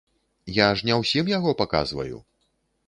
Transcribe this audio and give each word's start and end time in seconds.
Я 0.55 0.69
ж 0.79 0.87
не 0.91 0.97
ўсім 1.01 1.31
яго 1.37 1.57
паказваю. 1.61 2.17